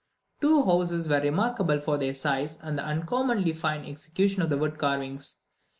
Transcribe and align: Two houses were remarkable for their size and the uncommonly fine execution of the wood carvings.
Two 0.41 0.63
houses 0.63 1.07
were 1.07 1.21
remarkable 1.21 1.79
for 1.79 1.99
their 1.99 2.15
size 2.15 2.57
and 2.63 2.75
the 2.75 2.83
uncommonly 2.83 3.53
fine 3.53 3.85
execution 3.85 4.41
of 4.41 4.49
the 4.49 4.57
wood 4.57 4.79
carvings. 4.79 5.35